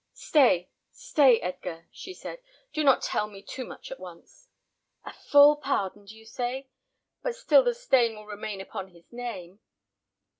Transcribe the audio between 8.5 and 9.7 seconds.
upon his name."